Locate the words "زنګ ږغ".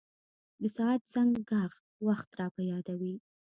1.13-1.71